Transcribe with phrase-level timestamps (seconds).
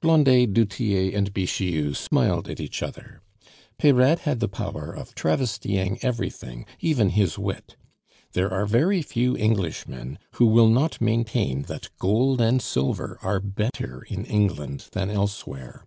[0.00, 3.20] Blondet, du Tillet, and Bixiou smiled at each other.
[3.78, 7.76] Peyrade had the power of travestying everything, even his wit.
[8.32, 14.02] There are very few Englishmen who will not maintain that gold and silver are better
[14.08, 15.84] in England than elsewhere.